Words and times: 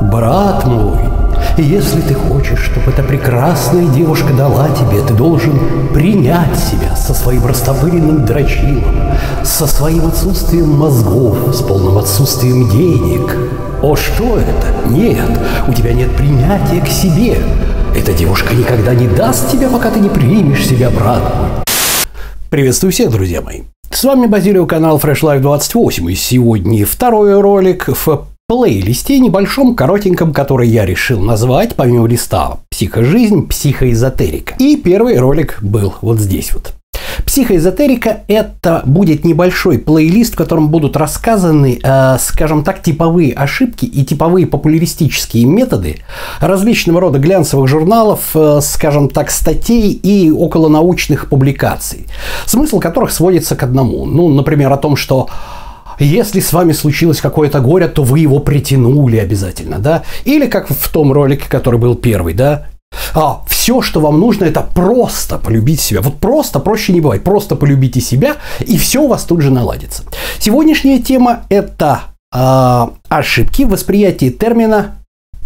Брат 0.00 0.64
мой, 0.64 0.96
если 1.56 2.00
ты 2.00 2.14
хочешь, 2.14 2.60
чтобы 2.60 2.92
эта 2.92 3.02
прекрасная 3.02 3.86
девушка 3.86 4.32
дала 4.32 4.68
тебе, 4.68 5.02
ты 5.02 5.12
должен 5.12 5.58
принять 5.92 6.56
себя 6.56 6.94
со 6.94 7.12
своим 7.14 7.44
растопыренным 7.44 8.24
дрочилом, 8.24 8.84
со 9.42 9.66
своим 9.66 10.06
отсутствием 10.06 10.70
мозгов, 10.70 11.52
с 11.52 11.62
полным 11.62 11.98
отсутствием 11.98 12.70
денег. 12.70 13.36
О, 13.82 13.96
что 13.96 14.38
это? 14.38 14.88
Нет, 14.88 15.30
у 15.66 15.72
тебя 15.72 15.92
нет 15.92 16.14
принятия 16.16 16.80
к 16.80 16.86
себе. 16.86 17.38
Эта 17.96 18.12
девушка 18.12 18.54
никогда 18.54 18.94
не 18.94 19.08
даст 19.08 19.50
тебе, 19.50 19.66
пока 19.68 19.90
ты 19.90 19.98
не 19.98 20.08
примешь 20.08 20.64
себя, 20.64 20.90
брат 20.90 21.22
мой. 21.34 21.48
Приветствую 22.50 22.92
всех, 22.92 23.10
друзья 23.10 23.42
мои. 23.42 23.62
С 23.90 24.04
вами 24.04 24.26
Базилио, 24.26 24.64
канал 24.64 24.98
Fresh 24.98 25.22
Life 25.22 25.40
28, 25.40 26.10
и 26.10 26.14
сегодня 26.14 26.86
второй 26.86 27.40
ролик 27.40 27.88
в 27.88 28.27
плейлисте 28.48 29.18
небольшом, 29.18 29.76
коротеньком, 29.76 30.32
который 30.32 30.70
я 30.70 30.86
решил 30.86 31.20
назвать, 31.20 31.76
помимо 31.76 32.06
листа, 32.06 32.60
«Психожизнь, 32.70 33.46
психоэзотерика». 33.46 34.54
И 34.58 34.76
первый 34.76 35.18
ролик 35.18 35.58
был 35.60 35.92
вот 36.00 36.18
здесь 36.18 36.54
вот. 36.54 36.72
Психоэзотерика– 37.26 38.20
это 38.26 38.80
будет 38.86 39.22
небольшой 39.26 39.78
плейлист, 39.78 40.32
в 40.32 40.38
котором 40.38 40.70
будут 40.70 40.96
рассказаны, 40.96 41.78
э, 41.82 42.16
скажем 42.18 42.64
так, 42.64 42.82
типовые 42.82 43.34
ошибки 43.34 43.84
и 43.84 44.02
типовые 44.02 44.46
популяристические 44.46 45.44
методы 45.44 45.96
различного 46.40 47.02
рода 47.02 47.18
глянцевых 47.18 47.68
журналов, 47.68 48.30
э, 48.34 48.60
скажем 48.62 49.10
так, 49.10 49.30
статей 49.30 49.92
и 49.92 50.30
околонаучных 50.30 51.28
публикаций, 51.28 52.06
смысл 52.46 52.80
которых 52.80 53.12
сводится 53.12 53.56
к 53.56 53.62
одному. 53.62 54.06
Ну, 54.06 54.30
например, 54.30 54.72
о 54.72 54.78
том, 54.78 54.96
что 54.96 55.28
если 56.04 56.40
с 56.40 56.52
вами 56.52 56.72
случилось 56.72 57.20
какое-то 57.20 57.60
горе, 57.60 57.88
то 57.88 58.02
вы 58.02 58.20
его 58.20 58.38
притянули 58.38 59.16
обязательно, 59.16 59.78
да? 59.78 60.02
Или 60.24 60.46
как 60.46 60.68
в 60.68 60.88
том 60.92 61.12
ролике, 61.12 61.44
который 61.48 61.78
был 61.78 61.94
первый, 61.94 62.34
да? 62.34 62.66
А, 63.14 63.42
все, 63.48 63.82
что 63.82 64.00
вам 64.00 64.18
нужно, 64.20 64.44
это 64.44 64.62
просто 64.62 65.38
полюбить 65.38 65.80
себя. 65.80 66.00
Вот 66.00 66.18
просто, 66.18 66.58
проще 66.58 66.92
не 66.92 67.00
бывает. 67.00 67.24
Просто 67.24 67.56
полюбите 67.56 68.00
себя, 68.00 68.36
и 68.60 68.78
все 68.78 69.02
у 69.02 69.08
вас 69.08 69.24
тут 69.24 69.40
же 69.42 69.50
наладится. 69.50 70.04
Сегодняшняя 70.38 70.98
тема– 70.98 71.44
это 71.48 72.02
э, 72.34 72.86
ошибки 73.08 73.64
в 73.64 73.70
восприятии 73.70 74.30
термина 74.30 74.94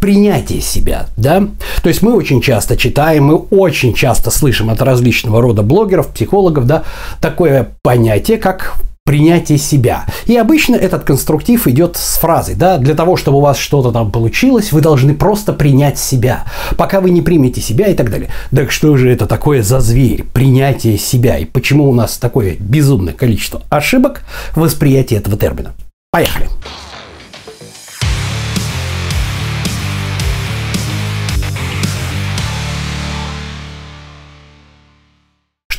принятие 0.00 0.60
себя, 0.60 1.06
да? 1.16 1.46
То 1.82 1.88
есть 1.88 2.02
мы 2.02 2.14
очень 2.14 2.40
часто 2.40 2.76
читаем, 2.76 3.26
мы 3.26 3.36
очень 3.36 3.94
часто 3.94 4.32
слышим 4.32 4.68
от 4.68 4.82
различного 4.82 5.40
рода 5.40 5.62
блогеров, 5.62 6.08
психологов, 6.08 6.66
да, 6.66 6.82
такое 7.20 7.76
понятие, 7.82 8.38
как 8.38 8.74
принятие 9.04 9.58
себя. 9.58 10.06
И 10.26 10.36
обычно 10.36 10.76
этот 10.76 11.04
конструктив 11.04 11.66
идет 11.66 11.96
с 11.96 12.18
фразой, 12.18 12.54
да, 12.54 12.78
для 12.78 12.94
того, 12.94 13.16
чтобы 13.16 13.38
у 13.38 13.40
вас 13.40 13.58
что-то 13.58 13.90
там 13.90 14.12
получилось, 14.12 14.72
вы 14.72 14.80
должны 14.80 15.14
просто 15.14 15.52
принять 15.52 15.98
себя, 15.98 16.44
пока 16.76 17.00
вы 17.00 17.10
не 17.10 17.20
примете 17.20 17.60
себя 17.60 17.88
и 17.88 17.94
так 17.94 18.10
далее. 18.10 18.30
Так 18.54 18.70
что 18.70 18.96
же 18.96 19.10
это 19.10 19.26
такое 19.26 19.62
за 19.62 19.80
зверь, 19.80 20.24
принятие 20.32 20.98
себя, 20.98 21.38
и 21.38 21.44
почему 21.44 21.88
у 21.90 21.94
нас 21.94 22.16
такое 22.18 22.56
безумное 22.58 23.12
количество 23.12 23.62
ошибок 23.70 24.22
в 24.54 24.60
восприятии 24.60 25.16
этого 25.16 25.36
термина? 25.36 25.72
Поехали! 26.10 26.48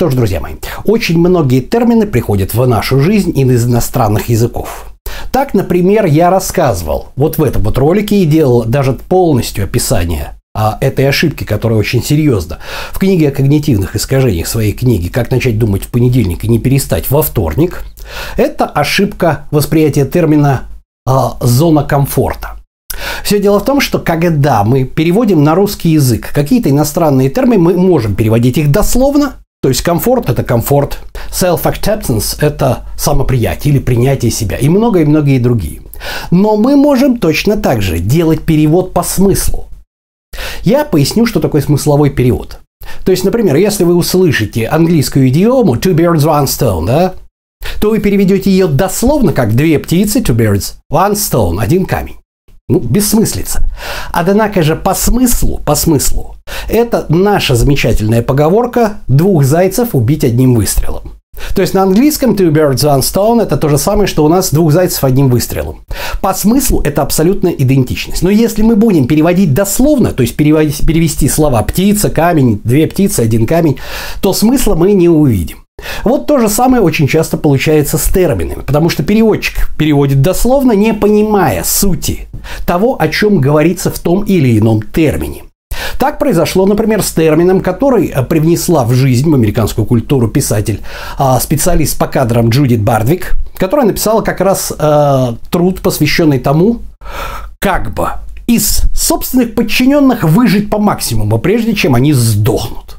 Что 0.04 0.10
ж, 0.10 0.16
друзья 0.16 0.42
мои, 0.42 0.56
очень 0.84 1.18
многие 1.18 1.62
термины 1.62 2.06
приходят 2.06 2.54
в 2.54 2.68
нашу 2.68 3.00
жизнь 3.00 3.40
из 3.40 3.66
иностранных 3.66 4.28
языков. 4.28 4.88
Так, 5.32 5.54
например, 5.54 6.04
я 6.08 6.30
рассказывал 6.30 7.08
вот 7.16 7.38
в 7.38 7.44
этом 7.44 7.62
вот 7.62 7.78
ролике 7.78 8.18
и 8.18 8.26
делал 8.26 8.66
даже 8.66 8.92
полностью 8.92 9.64
описание 9.64 10.34
а, 10.54 10.78
этой 10.82 11.08
ошибки, 11.08 11.46
которая 11.46 11.80
очень 11.80 12.04
серьезна. 12.04 12.58
В 12.92 13.00
книге 13.00 13.30
о 13.30 13.32
когнитивных 13.32 13.96
искажениях 13.96 14.48
своей 14.48 14.74
книги 14.74 15.08
«Как 15.08 15.32
начать 15.32 15.58
думать 15.58 15.86
в 15.86 15.88
понедельник 15.88 16.44
и 16.44 16.50
не 16.50 16.60
перестать 16.60 17.10
во 17.10 17.22
вторник» 17.22 17.86
это 18.36 18.66
ошибка 18.66 19.46
восприятия 19.52 20.04
термина 20.06 20.64
а, 21.08 21.38
«зона 21.40 21.86
комфорта». 21.86 22.58
Все 23.24 23.40
дело 23.40 23.62
в 23.62 23.66
том, 23.66 23.80
что 23.80 24.00
когда 24.00 24.66
мы 24.66 24.84
переводим 24.84 25.46
на 25.46 25.56
русский 25.56 25.92
язык 25.92 26.34
какие-то 26.34 26.70
иностранные 26.70 27.30
термины, 27.30 27.58
мы 27.58 27.78
можем 27.78 28.16
переводить 28.16 28.58
их 28.58 28.70
дословно, 28.70 29.36
то 29.64 29.70
есть 29.70 29.82
комфорт– 29.82 30.30
это 30.30 30.44
комфорт, 30.44 31.00
self-acceptance– 31.32 32.36
это 32.42 32.84
самоприятие 32.98 33.74
или 33.74 33.80
принятие 33.80 34.30
себя 34.30 34.58
и 34.58 34.68
многое 34.68 35.06
многие 35.06 35.40
другие. 35.40 35.82
Но 36.32 36.58
мы 36.58 36.76
можем 36.76 37.18
точно 37.18 37.56
так 37.56 37.82
же 37.82 38.00
делать 38.00 38.42
перевод 38.42 38.92
по 38.92 39.04
смыслу. 39.04 39.70
Я 40.64 40.84
поясню, 40.84 41.26
что 41.26 41.40
такое 41.40 41.62
смысловой 41.62 42.10
перевод. 42.10 42.60
То 43.06 43.12
есть, 43.12 43.24
например, 43.24 43.56
если 43.56 43.86
вы 43.86 43.96
услышите 43.96 44.68
английскую 44.68 45.30
идиому 45.30 45.76
two 45.76 45.94
birds, 45.94 46.26
one 46.26 46.44
stone, 46.44 46.86
да, 46.86 47.14
то 47.80 47.92
вы 47.92 48.00
переведете 48.00 48.52
ее 48.52 48.68
дословно 48.68 49.32
как 49.32 49.56
две 49.56 49.80
птицы, 49.80 50.20
two 50.20 50.36
birds, 50.36 50.74
one 50.92 51.14
stone, 51.14 51.62
один 51.62 51.86
камень. 51.86 52.18
Ну, 52.70 52.80
бессмыслица. 52.80 53.70
Однако 54.14 54.64
же 54.64 54.78
по 54.78 54.94
смыслу, 54.94 55.60
по 55.66 55.76
смыслу, 55.76 56.36
это 56.70 57.06
наша 57.10 57.56
замечательная 57.56 58.22
поговорка 58.22 59.00
«двух 59.08 59.44
зайцев 59.44 59.90
убить 59.94 60.24
одним 60.24 60.56
выстрелом». 60.56 61.12
То 61.56 61.62
есть 61.62 61.74
на 61.74 61.84
английском 61.84 62.36
two 62.36 62.52
birds 62.52 62.84
one 62.84 63.02
stone 63.02 63.42
это 63.42 63.58
то 63.58 63.68
же 63.68 63.78
самое, 63.78 64.08
что 64.08 64.24
у 64.24 64.30
нас 64.30 64.54
двух 64.54 64.72
зайцев 64.72 65.04
одним 65.04 65.30
выстрелом. 65.30 65.84
По 66.22 66.34
смыслу 66.34 66.82
это 66.82 67.02
абсолютная 67.02 67.52
идентичность. 67.52 68.24
Но 68.24 68.30
если 68.30 68.62
мы 68.62 68.78
будем 68.78 69.08
переводить 69.08 69.54
дословно, 69.54 70.14
то 70.14 70.22
есть 70.24 70.38
переводить, 70.38 70.86
перевести 70.86 71.28
слова 71.28 71.62
птица, 71.64 72.10
камень, 72.10 72.62
две 72.64 72.88
птицы, 72.88 73.20
один 73.20 73.46
камень, 73.46 73.78
то 74.22 74.32
смысла 74.32 74.76
мы 74.76 74.94
не 74.94 75.10
увидим. 75.10 75.63
Вот 76.04 76.28
то 76.28 76.38
же 76.38 76.50
самое 76.50 76.84
очень 76.84 77.08
часто 77.08 77.38
получается 77.38 77.98
с 77.98 78.06
терминами, 78.08 78.62
потому 78.62 78.90
что 78.90 79.04
переводчик 79.04 79.70
переводит 79.78 80.22
дословно, 80.22 80.74
не 80.74 80.94
понимая 80.94 81.64
сути 81.64 82.28
того, 82.66 82.98
о 83.00 83.08
чем 83.08 83.40
говорится 83.40 83.90
в 83.90 84.00
том 84.00 84.24
или 84.24 84.58
ином 84.58 84.82
термине. 84.82 85.44
Так 85.98 86.20
произошло, 86.20 86.66
например, 86.66 87.02
с 87.02 87.12
термином, 87.12 87.62
который 87.62 88.08
э, 88.08 88.24
привнесла 88.24 88.84
в 88.84 88.94
жизнь, 88.94 89.30
в 89.30 89.34
американскую 89.34 89.86
культуру 89.86 90.28
писатель, 90.28 90.82
а, 91.18 91.40
специалист 91.40 91.98
по 91.98 92.08
кадрам 92.08 92.50
Джудит 92.50 92.82
Бардвик, 92.82 93.36
которая 93.56 93.86
написала 93.88 94.22
как 94.22 94.42
раз 94.42 94.74
э, 94.78 95.34
труд, 95.50 95.82
посвященный 95.82 96.40
тому, 96.40 96.80
как 97.60 97.94
бы 97.94 98.10
из 98.48 98.82
собственных 98.94 99.56
подчиненных 99.56 100.24
выжить 100.24 100.70
по 100.70 100.78
максимуму, 100.78 101.40
прежде 101.40 101.74
чем 101.74 101.96
они 101.96 102.12
сдохнут. 102.12 102.93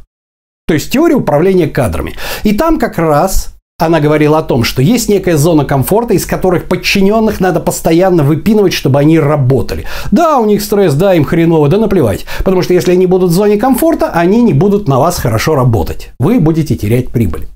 То 0.67 0.75
есть 0.75 0.91
теория 0.91 1.17
управления 1.17 1.67
кадрами. 1.67 2.15
И 2.43 2.55
там 2.55 2.79
как 2.79 2.99
раз 2.99 3.55
она 3.77 3.99
говорила 3.99 4.39
о 4.39 4.43
том, 4.43 4.63
что 4.63 4.83
есть 4.83 5.09
некая 5.09 5.37
зона 5.37 5.65
комфорта, 5.65 6.15
из 6.15 6.27
которых 6.27 6.67
подчиненных 6.67 7.41
надо 7.41 7.59
постоянно 7.59 8.23
выпинывать, 8.23 8.73
чтобы 8.73 9.01
они 9.01 9.19
работали. 9.19 9.85
Да, 10.13 10.39
у 10.39 10.47
них 10.47 10.63
стресс, 10.63 10.95
да, 10.95 11.13
им 11.15 11.25
хреново, 11.25 11.69
да 11.69 11.79
наплевать. 11.79 12.25
Потому 12.45 12.63
что 12.63 12.73
если 12.73 12.93
они 12.93 13.07
будут 13.07 13.31
в 13.31 13.35
зоне 13.35 13.57
комфорта, 13.57 14.11
они 14.11 14.43
не 14.43 14.53
будут 14.53 14.87
на 14.87 15.01
вас 15.01 15.19
хорошо 15.19 15.57
работать. 15.57 16.13
Вы 16.21 16.39
будете 16.39 16.77
терять 16.77 17.09
прибыль. 17.09 17.49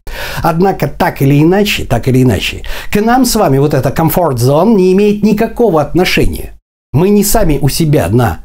Однако 0.42 0.88
так 0.88 1.22
или 1.22 1.40
иначе, 1.40 1.84
так 1.84 2.08
или 2.08 2.24
иначе, 2.24 2.62
к 2.92 3.00
нам 3.00 3.24
с 3.24 3.36
вами 3.36 3.58
вот 3.58 3.72
эта 3.72 3.92
комфорт-зон 3.92 4.76
не 4.76 4.92
имеет 4.92 5.22
никакого 5.22 5.80
отношения. 5.80 6.54
Мы 6.92 7.10
не 7.10 7.22
сами 7.22 7.58
у 7.62 7.68
себя 7.68 8.08
на 8.10 8.40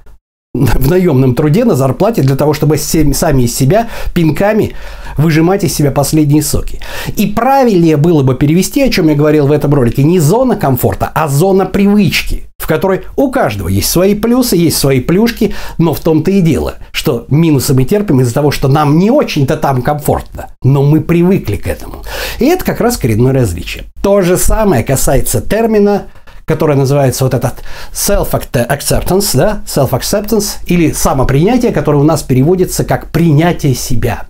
в 0.54 0.88
наемном 0.88 1.34
труде 1.34 1.66
на 1.66 1.76
зарплате 1.76 2.22
для 2.22 2.36
того, 2.36 2.54
чтобы 2.54 2.78
сами 2.78 3.44
из 3.44 3.56
себя 3.56 3.88
пинками 4.14 4.74
выжимать 5.18 5.64
из 5.64 5.74
себя 5.74 5.90
последние 5.90 6.44
соки. 6.44 6.80
И 7.18 7.26
правильнее 7.26 7.98
было 7.98 8.22
бы 8.22 8.36
перевести, 8.36 8.84
о 8.84 8.90
чем 8.90 9.10
я 9.10 9.16
говорил 9.16 9.48
в 9.48 9.52
этом 9.52 9.74
ролике, 9.74 10.04
не 10.04 10.20
зона 10.20 10.56
комфорта, 10.56 11.12
а 11.16 11.28
зона 11.28 11.66
привычки, 11.66 12.44
в 12.60 12.68
которой 12.68 13.02
у 13.16 13.32
каждого 13.32 13.68
есть 13.68 13.90
свои 13.90 14.14
плюсы, 14.14 14.56
есть 14.56 14.78
свои 14.78 15.00
плюшки, 15.00 15.56
но 15.80 15.96
в 15.96 16.00
том-то 16.02 16.30
и 16.30 16.42
дело, 16.42 16.76
что 16.92 17.26
минусы 17.30 17.74
мы 17.74 17.84
терпим 17.84 18.22
из-за 18.22 18.36
того, 18.36 18.52
что 18.52 18.68
нам 18.68 19.00
не 19.00 19.10
очень-то 19.10 19.58
там 19.58 19.82
комфортно, 19.82 20.50
но 20.62 20.84
мы 20.84 21.02
привыкли 21.02 21.56
к 21.56 21.66
этому. 21.66 22.04
И 22.38 22.46
это 22.46 22.64
как 22.64 22.80
раз 22.80 22.98
коренное 22.98 23.34
различие. 23.34 23.86
То 24.04 24.22
же 24.22 24.38
самое 24.38 24.84
касается 24.84 25.42
термина 25.42 26.04
которая 26.46 26.78
называется 26.78 27.24
вот 27.24 27.34
этот 27.34 27.64
self-acceptance, 27.94 29.30
да, 29.34 29.62
self-acceptance, 29.66 30.58
или 30.66 30.92
самопринятие, 30.92 31.72
которое 31.72 31.98
у 31.98 32.04
нас 32.04 32.24
переводится 32.24 32.84
как 32.84 33.12
принятие 33.12 33.76
себя. 33.76 34.24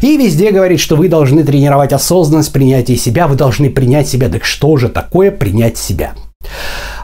И 0.00 0.16
везде 0.16 0.50
говорит, 0.50 0.80
что 0.80 0.96
вы 0.96 1.08
должны 1.08 1.44
тренировать 1.44 1.92
осознанность, 1.92 2.52
принятие 2.52 2.96
себя, 2.96 3.26
вы 3.26 3.36
должны 3.36 3.70
принять 3.70 4.08
себя. 4.08 4.28
Так 4.28 4.44
что 4.44 4.76
же 4.76 4.88
такое 4.88 5.30
принять 5.30 5.76
себя? 5.76 6.12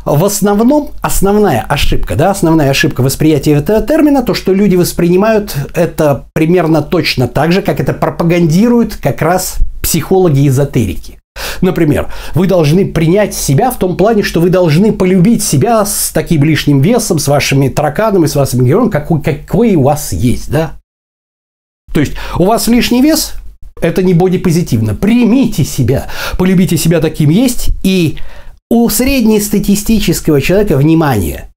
В 0.05 0.25
основном 0.25 0.91
основная 1.01 1.63
ошибка, 1.63 2.15
да, 2.15 2.31
основная 2.31 2.71
ошибка 2.71 3.01
восприятия 3.01 3.53
этого 3.53 3.81
термина, 3.81 4.23
то, 4.23 4.35
что 4.35 4.53
люди 4.53 4.77
воспринимают 4.77 5.57
это 5.75 6.27
примерно 6.35 6.83
точно 6.83 7.27
так 7.27 7.53
же, 7.53 7.63
как 7.63 7.81
это 7.81 7.95
пропагандируют 7.95 8.97
как 8.97 9.23
раз 9.23 9.57
психологи-эзотерики. 9.83 11.19
Например, 11.61 12.13
вы 12.35 12.47
должны 12.47 12.87
принять 12.87 13.35
себя 13.35 13.71
в 13.71 13.79
том 13.79 13.97
плане, 13.97 14.23
что 14.23 14.41
вы 14.41 14.51
должны 14.51 14.93
полюбить 14.93 15.43
себя 15.43 15.85
с 15.85 16.11
таким 16.13 16.45
лишним 16.45 16.81
весом, 16.81 17.19
с 17.19 17.29
вашими 17.29 17.69
тараканами, 17.69 18.27
с 18.27 18.37
вашим 18.37 18.65
героем, 18.65 18.91
какой, 18.91 19.23
какой 19.23 19.75
у 19.75 19.83
вас 19.83 20.13
есть, 20.13 20.51
да? 20.51 20.73
То 21.93 22.01
есть 22.01 22.13
у 22.39 22.45
вас 22.45 22.67
лишний 22.67 23.03
вес, 23.03 23.35
это 23.81 24.03
не 24.03 24.15
бодипозитивно. 24.15 24.95
Примите 24.95 25.65
себя, 25.65 26.09
полюбите 26.39 26.77
себя 26.77 27.01
таким 27.01 27.31
есть, 27.31 27.71
и 27.83 28.19
у 28.71 28.89
среднестатистического 28.89 30.41
человека 30.41 30.77
внимание. 30.77 31.49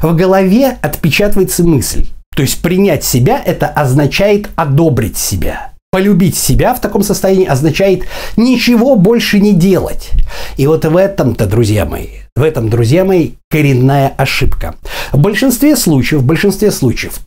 В 0.00 0.14
голове 0.14 0.78
отпечатывается 0.80 1.64
мысль. 1.64 2.06
То 2.34 2.42
есть 2.42 2.62
принять 2.62 3.04
себя– 3.04 3.40
это 3.44 3.66
означает 3.68 4.48
одобрить 4.56 5.18
себя. 5.18 5.71
Полюбить 5.92 6.38
себя 6.38 6.72
в 6.72 6.80
таком 6.80 7.02
состоянии 7.02 7.46
означает 7.46 8.04
ничего 8.38 8.96
больше 8.96 9.38
не 9.40 9.52
делать. 9.52 10.10
И 10.56 10.66
вот 10.66 10.86
в 10.86 10.96
этом-то, 10.96 11.44
друзья 11.44 11.84
мои, 11.84 12.06
в 12.34 12.42
этом, 12.42 12.70
друзья 12.70 13.04
мои, 13.04 13.32
коренная 13.50 14.08
ошибка. 14.16 14.74
В 15.12 15.18
большинстве 15.18 15.76
случаев, 15.76 16.22
в 16.22 16.24
большинстве 16.24 16.70
случаев 16.70 17.20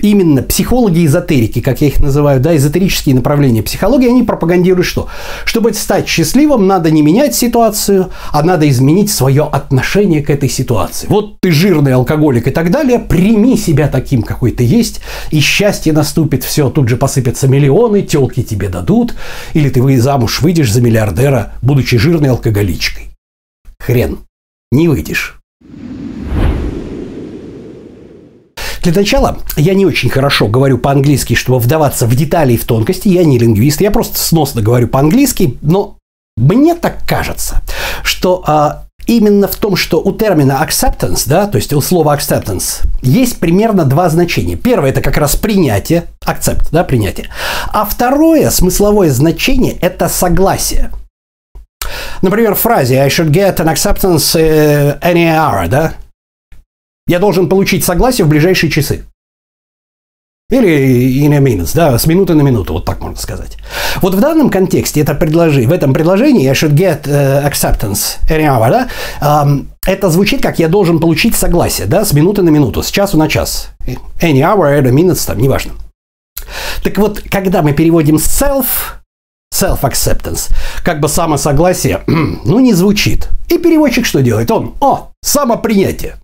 именно 0.00 0.42
психологи-эзотерики, 0.42 1.60
как 1.60 1.80
я 1.80 1.88
их 1.88 2.00
называю, 2.00 2.40
да, 2.40 2.56
эзотерические 2.56 3.16
направления 3.16 3.62
психологии, 3.62 4.08
они 4.08 4.22
пропагандируют 4.22 4.86
что? 4.86 5.08
Чтобы 5.44 5.72
стать 5.74 6.08
счастливым, 6.08 6.66
надо 6.66 6.90
не 6.90 7.02
менять 7.02 7.34
ситуацию, 7.34 8.10
а 8.30 8.42
надо 8.42 8.68
изменить 8.68 9.10
свое 9.10 9.44
отношение 9.44 10.22
к 10.22 10.30
этой 10.30 10.48
ситуации. 10.48 11.08
Вот 11.08 11.40
ты 11.40 11.50
жирный 11.50 11.94
алкоголик 11.94 12.46
и 12.46 12.50
так 12.50 12.70
далее, 12.70 13.00
прими 13.00 13.56
себя 13.56 13.88
таким, 13.88 14.22
какой 14.22 14.52
ты 14.52 14.64
есть, 14.64 15.00
и 15.30 15.40
счастье 15.40 15.92
наступит, 15.92 16.44
все, 16.44 16.70
тут 16.70 16.88
же 16.88 16.96
посыпятся 16.96 17.48
миллионы, 17.48 18.02
телки 18.02 18.44
тебе 18.44 18.68
дадут, 18.68 19.14
или 19.54 19.68
ты 19.68 20.00
замуж 20.00 20.42
выйдешь 20.42 20.72
за 20.72 20.80
миллиардера, 20.80 21.54
будучи 21.60 21.98
жирной 21.98 22.30
алкоголичкой. 22.30 23.10
Хрен, 23.80 24.18
не 24.70 24.86
выйдешь. 24.86 25.40
Для 28.88 29.02
начала, 29.02 29.36
я 29.56 29.74
не 29.74 29.84
очень 29.84 30.08
хорошо 30.08 30.48
говорю 30.48 30.78
по-английски, 30.78 31.34
чтобы 31.34 31.58
вдаваться 31.58 32.06
в 32.06 32.14
детали 32.14 32.54
и 32.54 32.56
в 32.56 32.64
тонкости. 32.64 33.08
Я 33.08 33.22
не 33.22 33.38
лингвист, 33.38 33.82
я 33.82 33.90
просто 33.90 34.18
сносно 34.18 34.62
говорю 34.62 34.88
по-английски, 34.88 35.58
но 35.60 35.98
мне 36.38 36.74
так 36.74 37.06
кажется, 37.06 37.60
что 38.02 38.42
а, 38.46 38.84
именно 39.04 39.46
в 39.46 39.56
том, 39.56 39.76
что 39.76 40.00
у 40.00 40.12
термина 40.12 40.66
acceptance, 40.66 41.24
да, 41.26 41.46
то 41.46 41.56
есть 41.56 41.74
у 41.74 41.82
слова 41.82 42.16
acceptance, 42.16 42.86
есть 43.02 43.38
примерно 43.38 43.84
два 43.84 44.08
значения. 44.08 44.56
Первое– 44.56 44.88
это 44.92 45.02
как 45.02 45.18
раз 45.18 45.36
принятие, 45.36 46.04
accept, 46.26 46.68
да, 46.72 46.82
принятие. 46.82 47.28
А 47.70 47.84
второе 47.84 48.48
смысловое 48.48 49.10
значение– 49.10 49.76
это 49.82 50.08
согласие. 50.08 50.90
Например, 52.22 52.54
в 52.54 52.60
фразе 52.60 53.02
I 53.02 53.08
should 53.08 53.28
get 53.28 53.56
an 53.56 53.68
acceptance 53.68 54.34
uh, 54.34 54.98
any 55.00 55.26
hour, 55.26 55.68
да, 55.68 55.92
я 57.08 57.18
должен 57.18 57.48
получить 57.48 57.84
согласие 57.84 58.24
в 58.24 58.28
ближайшие 58.28 58.70
часы. 58.70 59.04
Или 60.50 61.26
in 61.26 61.34
a 61.34 61.40
minute, 61.40 61.70
да, 61.74 61.98
с 61.98 62.06
минуты 62.06 62.32
на 62.32 62.40
минуту, 62.40 62.72
вот 62.72 62.86
так 62.86 63.00
можно 63.02 63.18
сказать. 63.18 63.58
Вот 64.00 64.14
в 64.14 64.20
данном 64.20 64.48
контексте 64.48 65.02
это 65.02 65.14
предложение, 65.14 65.68
в 65.68 65.72
этом 65.72 65.92
предложении 65.92 66.48
I 66.48 66.54
should 66.54 66.72
get 66.72 67.02
uh, 67.02 67.46
acceptance 67.46 68.16
hour, 68.30 68.70
да, 68.70 68.88
um, 69.20 69.66
это 69.86 70.08
звучит 70.08 70.40
как 70.40 70.58
я 70.58 70.68
должен 70.68 71.00
получить 71.00 71.34
согласие, 71.34 71.86
да, 71.86 72.02
с 72.02 72.14
минуты 72.14 72.40
на 72.40 72.48
минуту, 72.48 72.82
с 72.82 72.90
часу 72.90 73.18
на 73.18 73.28
час. 73.28 73.68
Any 74.22 74.40
hour, 74.40 74.80
any 74.80 74.90
minutes, 74.90 75.26
там, 75.26 75.38
неважно. 75.38 75.72
Так 76.82 76.96
вот, 76.96 77.20
когда 77.30 77.60
мы 77.60 77.74
переводим 77.74 78.16
self, 78.16 78.66
self-acceptance, 79.54 80.50
как 80.82 81.00
бы 81.00 81.08
самосогласие, 81.08 82.02
ну, 82.06 82.58
не 82.60 82.72
звучит. 82.72 83.28
И 83.48 83.58
переводчик 83.58 84.06
что 84.06 84.22
делает? 84.22 84.50
Он, 84.50 84.74
о, 84.80 85.10
самопринятие. 85.22 86.16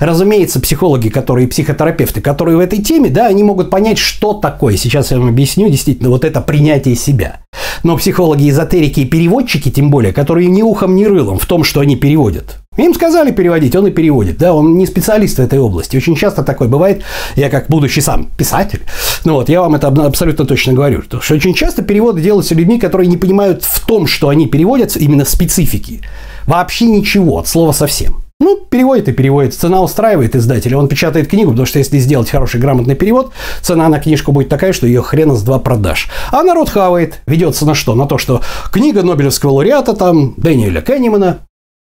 Разумеется, 0.00 0.60
психологи, 0.60 1.08
которые 1.08 1.48
психотерапевты, 1.48 2.20
которые 2.20 2.56
в 2.56 2.60
этой 2.60 2.82
теме, 2.82 3.10
да, 3.10 3.26
они 3.26 3.42
могут 3.42 3.70
понять, 3.70 3.98
что 3.98 4.34
такое. 4.34 4.76
Сейчас 4.76 5.10
я 5.10 5.18
вам 5.18 5.28
объясню 5.28 5.68
действительно 5.68 6.10
вот 6.10 6.24
это 6.24 6.40
принятие 6.40 6.96
себя. 6.96 7.40
Но 7.82 7.96
психологи, 7.96 8.48
эзотерики 8.50 9.00
и 9.00 9.04
переводчики, 9.04 9.70
тем 9.70 9.90
более, 9.90 10.12
которые 10.12 10.48
ни 10.48 10.62
ухом, 10.62 10.96
ни 10.96 11.04
рылом 11.04 11.38
в 11.38 11.46
том, 11.46 11.64
что 11.64 11.80
они 11.80 11.96
переводят. 11.96 12.58
Им 12.76 12.92
сказали 12.94 13.30
переводить, 13.30 13.74
он 13.74 13.86
и 13.86 13.90
переводит. 13.90 14.36
Да, 14.38 14.52
он 14.52 14.76
не 14.76 14.86
специалист 14.86 15.38
в 15.38 15.40
этой 15.40 15.58
области. 15.58 15.96
Очень 15.96 16.16
часто 16.16 16.42
такое 16.42 16.68
бывает. 16.68 17.02
Я 17.34 17.48
как 17.48 17.68
будущий 17.68 18.02
сам 18.02 18.28
писатель, 18.36 18.82
ну 19.24 19.34
вот, 19.34 19.48
я 19.48 19.60
вам 19.60 19.74
это 19.74 19.88
абсолютно 19.88 20.44
точно 20.44 20.74
говорю, 20.74 21.02
что 21.02 21.34
очень 21.34 21.54
часто 21.54 21.82
переводы 21.82 22.20
делаются 22.20 22.54
людьми, 22.54 22.78
которые 22.78 23.08
не 23.08 23.16
понимают 23.16 23.64
в 23.64 23.86
том, 23.86 24.06
что 24.06 24.28
они 24.28 24.46
переводят, 24.46 24.96
именно 24.96 25.24
специфики. 25.24 26.02
Вообще 26.46 26.86
ничего, 26.86 27.38
от 27.38 27.48
слова 27.48 27.72
совсем. 27.72 28.25
Ну, 28.38 28.58
переводит 28.68 29.08
и 29.08 29.12
переводит. 29.12 29.54
Цена 29.54 29.80
устраивает 29.80 30.36
издателя. 30.36 30.76
Он 30.76 30.88
печатает 30.88 31.28
книгу, 31.28 31.50
потому 31.50 31.66
что 31.66 31.78
если 31.78 31.98
сделать 31.98 32.28
хороший 32.28 32.60
грамотный 32.60 32.94
перевод, 32.94 33.32
цена 33.62 33.88
на 33.88 33.98
книжку 33.98 34.30
будет 34.30 34.50
такая, 34.50 34.72
что 34.72 34.86
ее 34.86 35.02
хрена 35.02 35.34
с 35.34 35.42
два 35.42 35.58
продаж. 35.58 36.08
А 36.30 36.42
народ 36.42 36.68
хавает. 36.68 37.22
Ведется 37.26 37.64
на 37.64 37.74
что? 37.74 37.94
На 37.94 38.06
то, 38.06 38.18
что 38.18 38.42
книга 38.70 39.02
Нобелевского 39.02 39.52
лауреата, 39.52 39.94
там, 39.94 40.34
Дэниеля 40.36 40.82
Кеннимана. 40.82 41.38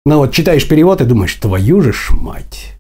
Ну 0.05 0.19
вот, 0.19 0.33
читаешь 0.33 0.69
перевод 0.69 1.01
и 1.01 1.05
думаешь, 1.05 1.35
твою 1.35 1.81
же 1.81 1.93
ж 1.93 2.11
мать. 2.13 2.75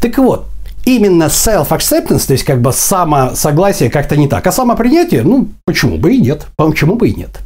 Так 0.00 0.18
вот, 0.18 0.46
именно 0.84 1.24
self-acceptance, 1.24 2.26
то 2.26 2.32
есть 2.32 2.44
как 2.44 2.60
бы 2.60 2.72
самосогласие 2.72 3.88
как-то 3.88 4.16
не 4.16 4.26
так, 4.26 4.44
а 4.46 4.52
самопринятие, 4.52 5.22
ну, 5.22 5.48
почему 5.64 5.96
бы 5.96 6.14
и 6.14 6.20
нет, 6.20 6.46
почему 6.56 6.96
бы 6.96 7.08
и 7.08 7.14
нет. 7.14 7.38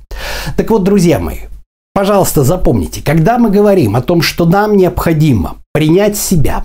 Так 0.57 0.71
вот, 0.71 0.85
друзья 0.85 1.19
мои, 1.19 1.41
Пожалуйста, 2.01 2.45
запомните, 2.45 3.03
когда 3.05 3.37
мы 3.37 3.51
говорим 3.51 3.95
о 3.95 4.01
том, 4.01 4.23
что 4.23 4.47
нам 4.47 4.75
необходимо 4.75 5.57
принять 5.75 6.17
себя, 6.17 6.65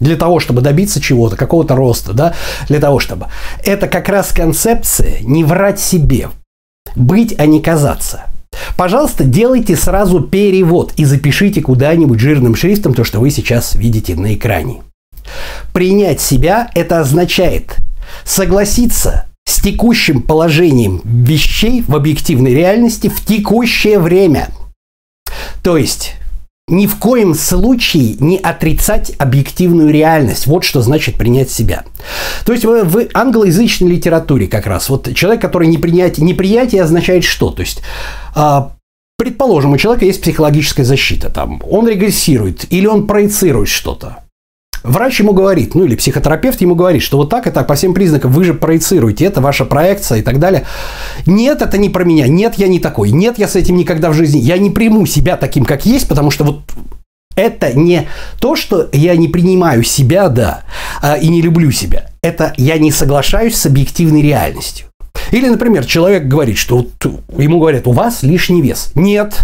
для 0.00 0.16
того, 0.16 0.40
чтобы 0.40 0.62
добиться 0.62 1.00
чего-то, 1.00 1.36
какого-то 1.36 1.76
роста, 1.76 2.12
да, 2.12 2.34
для 2.66 2.80
того, 2.80 2.98
чтобы... 2.98 3.28
Это 3.64 3.86
как 3.86 4.08
раз 4.08 4.32
концепция 4.32 5.20
не 5.20 5.44
врать 5.44 5.78
себе, 5.78 6.30
быть, 6.96 7.38
а 7.38 7.46
не 7.46 7.60
казаться. 7.60 8.24
Пожалуйста, 8.76 9.22
делайте 9.22 9.76
сразу 9.76 10.20
перевод 10.20 10.92
и 10.96 11.04
запишите 11.04 11.62
куда-нибудь 11.62 12.18
жирным 12.18 12.56
шрифтом 12.56 12.94
то, 12.94 13.04
что 13.04 13.20
вы 13.20 13.30
сейчас 13.30 13.76
видите 13.76 14.16
на 14.16 14.34
экране. 14.34 14.82
Принять 15.72 16.20
себя– 16.20 16.68
это 16.74 16.98
означает 16.98 17.76
согласиться 18.24 19.25
с 19.46 19.60
текущим 19.60 20.22
положением 20.22 21.00
вещей 21.04 21.82
в 21.86 21.94
объективной 21.94 22.54
реальности 22.54 23.08
в 23.08 23.24
текущее 23.24 23.98
время. 23.98 24.48
То 25.62 25.76
есть 25.76 26.14
ни 26.68 26.88
в 26.88 26.96
коем 26.96 27.34
случае 27.34 28.16
не 28.18 28.38
отрицать 28.38 29.12
объективную 29.18 29.90
реальность. 29.90 30.46
Вот 30.46 30.64
что 30.64 30.82
значит 30.82 31.16
принять 31.16 31.50
себя. 31.50 31.84
То 32.44 32.52
есть 32.52 32.64
в, 32.64 33.08
англоязычной 33.14 33.88
литературе 33.88 34.48
как 34.48 34.66
раз 34.66 34.88
вот 34.88 35.14
человек, 35.14 35.40
который 35.40 35.68
не 35.68 35.78
принять, 35.78 36.18
неприятие 36.18 36.82
означает 36.82 37.22
что? 37.24 37.50
То 37.50 37.62
есть 37.62 37.82
а, 38.34 38.72
Предположим, 39.18 39.72
у 39.72 39.78
человека 39.78 40.04
есть 40.04 40.20
психологическая 40.20 40.84
защита, 40.84 41.30
там, 41.30 41.62
он 41.66 41.88
регрессирует 41.88 42.70
или 42.70 42.86
он 42.86 43.06
проецирует 43.06 43.68
что-то. 43.68 44.25
Врач 44.86 45.20
ему 45.20 45.32
говорит, 45.32 45.74
ну 45.74 45.84
или 45.84 45.96
психотерапевт 45.96 46.60
ему 46.60 46.74
говорит, 46.74 47.02
что 47.02 47.16
вот 47.16 47.28
так 47.28 47.46
и 47.46 47.50
так, 47.50 47.66
по 47.66 47.74
всем 47.74 47.92
признакам 47.94 48.30
вы 48.30 48.44
же 48.44 48.54
проецируете, 48.54 49.24
это 49.24 49.40
ваша 49.40 49.64
проекция 49.64 50.18
и 50.18 50.22
так 50.22 50.38
далее. 50.38 50.64
Нет, 51.26 51.62
это 51.62 51.76
не 51.78 51.88
про 51.88 52.04
меня, 52.04 52.28
нет, 52.28 52.54
я 52.56 52.68
не 52.68 52.78
такой, 52.78 53.10
нет, 53.10 53.38
я 53.38 53.48
с 53.48 53.56
этим 53.56 53.76
никогда 53.76 54.10
в 54.10 54.14
жизни, 54.14 54.38
я 54.38 54.58
не 54.58 54.70
приму 54.70 55.04
себя 55.06 55.36
таким, 55.36 55.64
как 55.64 55.86
есть, 55.86 56.08
потому 56.08 56.30
что 56.30 56.44
вот 56.44 56.60
это 57.34 57.76
не 57.76 58.08
то, 58.40 58.56
что 58.56 58.88
я 58.92 59.14
не 59.16 59.28
принимаю 59.28 59.82
себя, 59.82 60.28
да, 60.28 60.62
а, 61.02 61.16
и 61.16 61.28
не 61.28 61.42
люблю 61.42 61.70
себя. 61.70 62.10
Это 62.22 62.54
я 62.56 62.78
не 62.78 62.90
соглашаюсь 62.90 63.56
с 63.56 63.66
объективной 63.66 64.22
реальностью. 64.22 64.86
Или, 65.30 65.48
например, 65.48 65.84
человек 65.84 66.24
говорит, 66.24 66.56
что 66.56 66.78
вот 66.78 67.12
ему 67.36 67.58
говорят, 67.58 67.86
у 67.86 67.92
вас 67.92 68.22
лишний 68.22 68.62
вес. 68.62 68.92
Нет, 68.94 69.40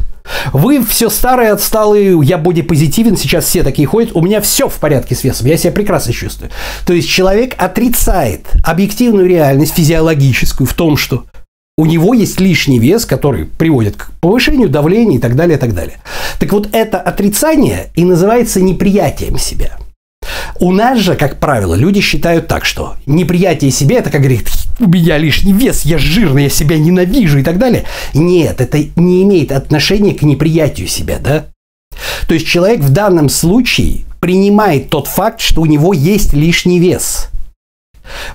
вы 0.52 0.84
все 0.84 1.08
старые, 1.10 1.52
отсталые, 1.52 2.18
я 2.22 2.38
бодипозитивен, 2.38 3.16
сейчас 3.16 3.46
все 3.46 3.62
такие 3.62 3.86
ходят, 3.86 4.14
у 4.14 4.20
меня 4.20 4.40
все 4.40 4.68
в 4.68 4.74
порядке 4.74 5.14
с 5.14 5.24
весом, 5.24 5.46
я 5.46 5.56
себя 5.56 5.72
прекрасно 5.72 6.12
чувствую. 6.12 6.50
То 6.86 6.92
есть 6.92 7.08
человек 7.08 7.54
отрицает 7.58 8.46
объективную 8.64 9.28
реальность 9.28 9.74
физиологическую 9.74 10.66
в 10.66 10.74
том, 10.74 10.96
что 10.96 11.24
у 11.78 11.86
него 11.86 12.12
есть 12.14 12.38
лишний 12.38 12.78
вес, 12.78 13.06
который 13.06 13.46
приводит 13.46 13.96
к 13.96 14.10
повышению 14.20 14.68
давления 14.68 15.16
и 15.16 15.20
так 15.20 15.34
далее, 15.36 15.56
и 15.56 15.60
так 15.60 15.74
далее. 15.74 15.98
Так 16.38 16.52
вот, 16.52 16.68
это 16.72 17.00
отрицание 17.00 17.90
и 17.94 18.04
называется 18.04 18.60
неприятием 18.60 19.38
себя. 19.38 19.78
У 20.60 20.70
нас 20.70 20.98
же, 20.98 21.16
как 21.16 21.40
правило, 21.40 21.74
люди 21.74 22.00
считают 22.00 22.46
так, 22.46 22.64
что 22.64 22.96
неприятие 23.06 23.70
себя– 23.70 23.98
это, 23.98 24.10
как 24.10 24.20
говорит, 24.20 24.48
у 24.82 24.88
меня 24.88 25.18
лишний 25.18 25.52
вес, 25.52 25.84
я 25.84 25.98
жирный, 25.98 26.44
я 26.44 26.50
себя 26.50 26.76
ненавижу 26.76 27.38
и 27.38 27.42
так 27.42 27.58
далее. 27.58 27.84
Нет, 28.14 28.60
это 28.60 28.78
не 28.96 29.22
имеет 29.22 29.52
отношения 29.52 30.14
к 30.14 30.22
неприятию 30.22 30.88
себя, 30.88 31.18
да? 31.18 31.46
То 32.26 32.34
есть 32.34 32.46
человек 32.46 32.80
в 32.80 32.90
данном 32.90 33.28
случае 33.28 34.00
принимает 34.20 34.90
тот 34.90 35.06
факт, 35.06 35.40
что 35.40 35.62
у 35.62 35.66
него 35.66 35.92
есть 35.92 36.32
лишний 36.32 36.78
вес. 36.78 37.28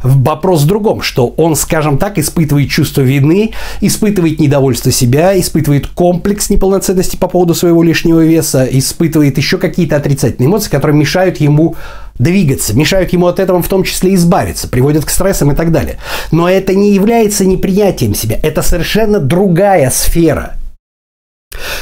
Вопрос 0.02 0.64
в 0.64 0.68
другом, 0.68 1.02
что 1.02 1.28
он, 1.28 1.56
скажем 1.56 1.98
так, 1.98 2.18
испытывает 2.18 2.70
чувство 2.70 3.02
вины, 3.02 3.52
испытывает 3.82 4.40
недовольство 4.40 4.92
себя, 4.92 5.38
испытывает 5.38 5.88
комплекс 5.88 6.50
неполноценности 6.50 7.18
по 7.18 7.28
поводу 7.28 7.54
своего 7.54 7.84
лишнего 7.84 8.24
веса, 8.24 8.66
испытывает 8.70 9.38
еще 9.38 9.58
какие-то 9.58 9.98
отрицательные 9.98 10.48
эмоции, 10.48 10.70
которые 10.70 10.98
мешают 10.98 11.38
ему 11.38 11.76
двигаться, 12.20 12.76
мешают 12.76 13.14
ему 13.14 13.28
от 13.28 13.40
этого 13.40 13.62
в 13.62 13.68
том 13.68 13.84
числе 13.84 14.16
избавиться, 14.16 14.68
приводят 14.68 15.06
к 15.06 15.10
стрессам 15.10 15.52
и 15.52 15.56
так 15.56 15.72
далее. 15.72 15.98
Но 16.32 16.50
это 16.50 16.74
не 16.74 16.94
является 16.94 17.46
неприятием 17.46 18.16
себя, 18.16 18.40
это 18.42 18.62
совершенно 18.62 19.20
другая 19.20 19.90
сфера– 19.90 20.54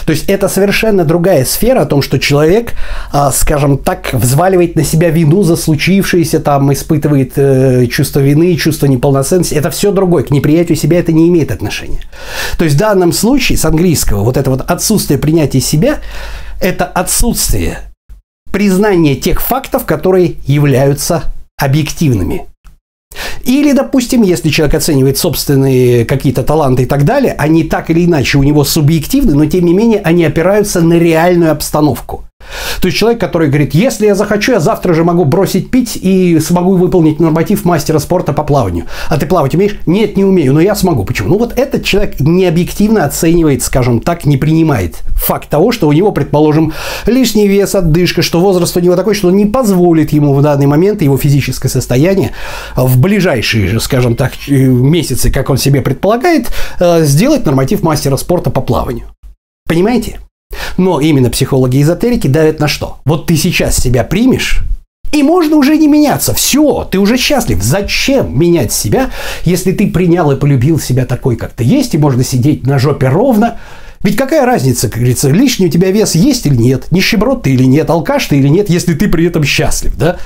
то 0.06 0.12
есть 0.12 0.30
это 0.30 0.48
совершенно 0.48 1.04
другая 1.04 1.46
сфера 1.46 1.82
о 1.82 1.86
том, 1.86 2.02
что 2.02 2.20
человек, 2.20 2.74
а, 3.12 3.32
скажем 3.32 3.78
так, 3.78 4.14
взваливает 4.14 4.76
на 4.76 4.84
себя 4.84 5.10
вину 5.10 5.44
за 5.44 5.56
случившееся, 5.56 6.40
там 6.40 6.72
испытывает 6.72 7.34
э, 7.38 7.88
чувство 7.88 8.20
вины, 8.20 8.56
чувство 8.56 8.86
неполноценности. 8.86 9.56
Это 9.56 9.72
все 9.72 9.92
другое. 9.92 10.24
К 10.24 10.32
неприятию 10.32 10.78
себя 10.78 11.00
это 11.00 11.12
не 11.12 11.28
имеет 11.30 11.52
отношения. 11.52 12.02
То 12.58 12.66
есть 12.66 12.76
в 12.76 12.80
данном 12.80 13.12
случае 13.12 13.58
с 13.58 13.66
английского 13.66 14.24
вот 14.24 14.38
это 14.38 14.50
вот 14.52 14.62
отсутствие 14.62 15.20
принятия 15.20 15.60
себя– 15.60 16.00
это 16.62 16.86
отсутствие 16.86 17.80
признания 18.56 19.16
тех 19.18 19.42
фактов, 19.42 19.86
которые 19.86 20.36
являются 20.46 21.26
объективными. 21.58 22.46
Или, 23.44 23.74
допустим, 23.74 24.22
если 24.22 24.48
человек 24.48 24.76
оценивает 24.76 25.18
собственные 25.18 26.06
какие-то 26.06 26.42
таланты 26.42 26.84
и 26.84 26.86
так 26.86 27.04
далее, 27.04 27.36
они 27.38 27.66
так 27.66 27.90
или 27.90 28.06
иначе 28.06 28.38
у 28.38 28.44
него 28.44 28.64
субъективны, 28.64 29.34
но 29.34 29.46
тем 29.46 29.66
не 29.66 29.74
менее 29.74 30.00
они 30.00 30.24
опираются 30.24 30.80
на 30.80 30.94
реальную 30.94 31.52
обстановку. 31.52 32.24
То 32.82 32.88
есть 32.88 32.98
человек, 32.98 33.20
который 33.20 33.48
говорит, 33.48 33.74
если 33.74 34.06
я 34.06 34.16
захочу, 34.16 34.54
я 34.54 34.60
завтра 34.60 34.94
же 34.94 35.04
могу 35.04 35.26
бросить 35.26 35.72
пить 35.72 35.98
и 36.02 36.40
смогу 36.40 36.76
выполнить 36.76 37.20
норматив 37.20 37.66
мастера 37.66 38.00
спорта 38.00 38.34
по 38.34 38.44
плаванию. 38.44 38.86
А 39.10 39.18
ты 39.18 39.26
плавать 39.26 39.56
умеешь? 39.56 39.80
Нет, 39.86 40.18
не 40.18 40.26
умею, 40.26 40.54
но 40.54 40.62
я 40.62 40.76
смогу. 40.76 41.04
Почему? 41.04 41.30
Ну 41.30 41.38
вот 41.38 41.58
этот 41.58 41.84
человек 41.84 42.20
не 42.20 42.46
объективно 42.46 43.06
оценивает, 43.06 43.64
скажем 43.64 44.00
так, 44.00 44.26
не 44.26 44.38
принимает 44.38 44.98
факт 45.16 45.50
того, 45.50 45.72
что 45.72 45.88
у 45.88 45.94
него, 45.94 46.12
предположим, 46.12 46.74
лишний 47.06 47.48
вес, 47.48 47.76
отдышка, 47.76 48.22
что 48.22 48.40
возраст 48.40 48.76
у 48.78 48.80
него 48.80 48.96
такой, 48.96 49.16
что 49.16 49.30
он 49.30 49.36
не 49.36 49.46
позволит 49.46 50.12
ему 50.14 50.34
в 50.34 50.42
данный 50.42 50.68
момент 50.68 51.02
его 51.02 51.18
физическое 51.18 51.70
состояние 51.70 52.32
в 52.76 53.00
ближайшие 53.00 53.68
же, 53.68 53.80
скажем 53.80 54.16
так, 54.16 54.34
месяцы, 54.48 55.32
как 55.32 55.50
он 55.50 55.58
себе 55.58 55.82
предполагает, 55.82 56.48
э, 56.80 57.04
сделать 57.04 57.46
норматив 57.46 57.84
мастера 57.84 58.18
спорта 58.18 58.50
по 58.50 58.62
плаванию. 58.62 59.06
Понимаете? 59.68 60.20
Но 60.78 61.00
именно 61.00 61.30
психологи 61.30 61.82
эзотерики 61.82 62.28
давят 62.28 62.60
на 62.60 62.68
что? 62.68 62.98
Вот 63.06 63.28
ты 63.28 63.38
сейчас 63.38 63.78
себя 63.78 64.04
примешь, 64.04 64.62
и 65.16 65.24
можно 65.24 65.56
уже 65.56 65.78
не 65.78 65.88
меняться. 65.88 66.34
Все, 66.34 66.86
ты 66.90 67.00
уже 67.00 67.18
счастлив. 67.18 67.64
Зачем 67.64 68.38
менять 68.38 68.74
себя, 68.74 69.12
если 69.46 69.72
ты 69.72 69.88
принял 69.90 70.30
и 70.32 70.36
полюбил 70.36 70.80
себя 70.80 71.06
такой, 71.06 71.38
как 71.38 71.54
ты 71.54 71.64
есть, 71.64 71.94
и 71.94 71.98
можно 71.98 72.24
сидеть 72.24 72.68
на 72.68 72.80
жопе 72.80 73.08
ровно, 73.08 73.58
ведь 74.04 74.18
какая 74.18 74.46
разница, 74.46 74.90
как 74.90 74.98
говорится, 74.98 75.30
лишний 75.30 75.68
у 75.68 75.70
тебя 75.70 75.90
вес 75.90 76.16
есть 76.16 76.46
или 76.46 76.56
нет, 76.56 76.92
нищеброд 76.92 77.44
ты 77.44 77.52
или 77.52 77.64
нет, 77.64 77.90
алкаш 77.90 78.26
ты 78.26 78.38
или 78.38 78.50
нет, 78.50 78.70
если 78.70 78.94
ты 78.94 79.08
при 79.08 79.26
этом 79.26 79.44
счастлив, 79.44 79.96
да? 79.96 80.18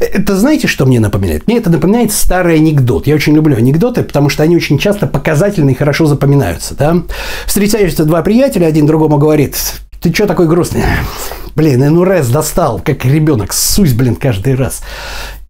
Это 0.00 0.36
знаете, 0.36 0.66
что 0.66 0.86
мне 0.86 1.00
напоминает? 1.00 1.46
Мне 1.46 1.58
это 1.58 1.70
напоминает 1.70 2.12
старый 2.12 2.56
анекдот. 2.56 3.06
Я 3.06 3.14
очень 3.14 3.34
люблю 3.34 3.56
анекдоты, 3.56 4.02
потому 4.02 4.28
что 4.28 4.42
они 4.42 4.56
очень 4.56 4.78
часто 4.78 5.06
показательны 5.06 5.70
и 5.70 5.74
хорошо 5.74 6.06
запоминаются. 6.06 6.74
Да? 6.74 7.02
Встречаются 7.46 8.04
два 8.04 8.22
приятеля, 8.22 8.66
один 8.66 8.86
другому 8.86 9.18
говорит, 9.18 9.56
ты 10.00 10.12
что 10.12 10.26
такой 10.26 10.48
грустный? 10.48 10.82
Блин, 11.54 11.80
НРС 11.80 12.28
достал, 12.28 12.80
как 12.84 13.04
ребенок, 13.04 13.52
сусь, 13.52 13.92
блин, 13.92 14.16
каждый 14.16 14.54
раз. 14.54 14.82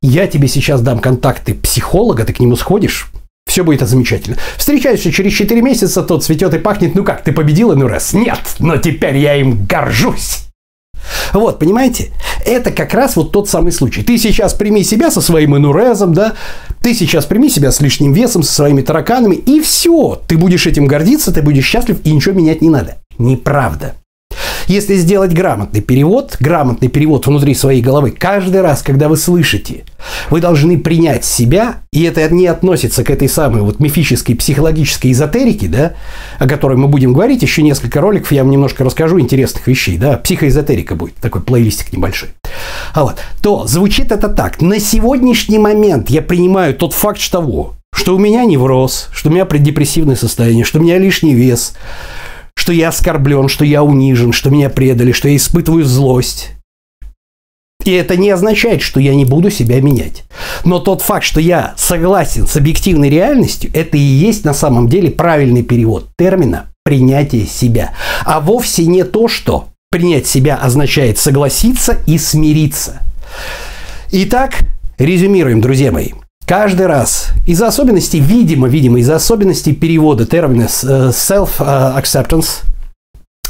Я 0.03 0.27
тебе 0.27 0.49
сейчас 0.49 0.83
дам 0.83 0.99
контакты 0.99 1.55
психолога, 1.55 2.25
ты 2.25 2.35
к 2.35 2.41
нему 2.41 2.57
сходишь, 2.57 3.11
все 3.47 3.65
будет 3.65 3.89
замечательно. 3.89 4.37
Встречаешься 4.57 5.13
через 5.13 5.33
4 5.33 5.63
месяца, 5.63 6.03
тот 6.03 6.25
цветет 6.25 6.53
и 6.55 6.59
пахнет. 6.59 6.95
Ну 6.95 7.05
как, 7.05 7.23
ты 7.23 7.33
победил 7.33 7.75
НРС? 7.75 8.13
Нет, 8.13 8.39
но 8.59 8.77
теперь 8.77 9.17
я 9.17 9.37
им 9.37 9.65
горжусь. 9.65 10.44
Вот, 11.33 11.59
понимаете? 11.59 12.11
Это 12.45 12.71
как 12.71 12.95
раз 12.95 13.17
вот 13.17 13.33
тот 13.33 13.49
самый 13.49 13.73
случай. 13.73 14.03
Ты 14.03 14.19
сейчас 14.19 14.55
прими 14.55 14.85
себя 14.85 15.11
со 15.11 15.21
своим 15.21 15.57
инурезом, 15.57 16.13
да, 16.13 16.35
ты 16.83 16.95
сейчас 16.95 17.25
прими 17.25 17.49
себя 17.49 17.73
с 17.73 17.81
лишним 17.81 18.13
весом, 18.13 18.43
со 18.43 18.53
своими 18.53 18.83
тараканами, 18.83 19.37
и 19.37 19.61
все. 19.61 20.21
Ты 20.27 20.37
будешь 20.37 20.67
этим 20.67 20.87
гордиться, 20.87 21.33
ты 21.33 21.43
будешь 21.43 21.65
счастлив, 21.65 21.99
и 22.05 22.13
ничего 22.13 22.35
менять 22.35 22.63
не 22.63 22.71
надо. 22.71 22.97
Неправда. 23.19 23.95
Если 24.67 24.95
сделать 24.95 25.33
грамотный 25.33 25.81
перевод, 25.81 26.37
грамотный 26.41 26.89
перевод 26.89 27.27
внутри 27.27 27.55
своей 27.55 27.83
головы, 27.83 28.11
каждый 28.11 28.63
раз, 28.63 28.83
когда 28.83 29.09
вы 29.09 29.17
слышите, 29.17 29.85
вы 30.31 30.41
должны 30.41 30.79
принять 30.79 31.25
себя, 31.25 31.83
и 31.93 32.03
это 32.05 32.29
не 32.35 32.47
относится 32.47 33.05
к 33.05 33.11
этой 33.11 33.29
самой 33.29 33.63
вот 33.63 33.79
мифической 33.81 34.35
психологической 34.35 35.13
эзотерике, 35.13 35.69
да, 35.69 35.93
о 36.39 36.49
которой 36.49 36.77
мы 36.77 36.89
будем 36.89 37.13
говорить, 37.13 37.43
еще 37.43 37.63
несколько 37.63 38.01
роликов 38.01 38.33
я 38.33 38.43
вам 38.43 38.51
немножко 38.51 38.85
расскажу 38.85 39.21
интересных 39.21 39.67
вещей, 39.67 39.99
да, 39.99 40.17
психоэзотерика 40.17 40.95
будет, 40.95 41.15
такой 41.17 41.43
плейлистик 41.43 41.93
небольшой. 41.93 42.31
А 42.95 43.03
вот, 43.03 43.17
то 43.43 43.67
звучит 43.67 44.13
это 44.13 44.29
так. 44.29 44.61
На 44.61 44.81
сегодняшний 44.81 45.59
момент 45.59 46.11
я 46.11 46.23
принимаю 46.23 46.75
тот 46.75 46.93
факт 46.93 47.31
того, 47.31 47.75
что 47.95 48.17
у 48.17 48.19
меня 48.19 48.45
невроз, 48.45 49.09
что 49.13 49.29
у 49.29 49.33
меня 49.33 49.45
преддепрессивное 49.45 50.17
состояние, 50.17 50.65
что 50.65 50.79
у 50.79 50.83
меня 50.83 50.99
лишний 50.99 51.35
вес, 51.35 51.75
что 52.65 52.73
я 52.73 52.89
оскорблен, 52.89 53.49
что 53.49 53.63
я 53.63 53.83
унижен, 53.83 54.33
что 54.33 54.49
меня 54.49 54.71
предали, 54.71 55.13
что 55.13 55.29
я 55.29 55.37
испытываю 55.37 55.85
злость. 55.85 56.53
И 57.85 57.91
это 57.91 58.17
не 58.17 58.31
означает, 58.31 58.81
что 58.81 59.01
я 59.01 59.15
не 59.15 59.27
буду 59.27 59.51
себя 59.51 59.83
менять. 59.83 60.25
Но 60.65 60.79
тот 60.79 61.03
факт, 61.03 61.27
что 61.27 61.41
я 61.41 61.75
согласен 61.77 62.47
с 62.47 62.57
объективной 62.57 63.11
реальностью, 63.11 63.71
это 63.75 63.99
и 63.99 64.01
есть 64.01 64.47
на 64.47 64.55
самом 64.55 64.89
деле 64.89 65.11
правильный 65.11 65.63
перевод 65.63 66.09
термина 66.17 66.71
принятие 66.85 67.45
себя. 67.45 67.93
А 68.25 68.41
вовсе 68.41 68.87
не 68.87 69.05
то, 69.05 69.29
что 69.29 69.69
принять 69.91 70.27
себя 70.27 70.57
означает 70.57 71.19
согласиться 71.19 71.99
и 72.07 72.17
смириться. 72.17 73.03
Итак, 74.11 74.61
резюмируем, 74.97 75.61
друзья 75.61 75.93
мои. 75.93 76.13
Каждый 76.47 76.87
раз 76.87 77.29
из-за 77.47 77.69
особенностей, 77.69 78.21
видимо, 78.21 78.69
видимо, 78.69 78.99
из-за 78.99 79.17
особенностей 79.17 79.73
перевода 79.73 80.27
термина 80.27 80.65
э, 80.65 81.11
self-acceptance 81.11 82.65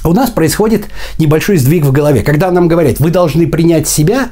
у 0.05 0.13
нас 0.13 0.31
происходит 0.31 0.85
небольшой 1.19 1.57
сдвиг 1.57 1.85
в 1.85 1.91
голове. 1.91 2.23
Когда 2.23 2.51
нам 2.51 2.69
говорят, 2.69 3.01
вы 3.01 3.11
должны 3.11 3.49
принять 3.49 3.89
себя, 3.89 4.31